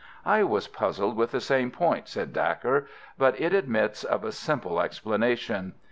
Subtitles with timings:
[0.25, 2.87] "I was puzzled with the same point," said Dacre,
[3.19, 5.73] "but it admits of a simple explanation.